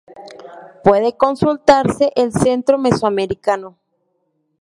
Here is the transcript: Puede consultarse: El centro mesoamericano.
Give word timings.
Puede 0.83 1.15
consultarse: 1.15 2.11
El 2.15 2.31
centro 2.33 2.79
mesoamericano. 2.79 3.77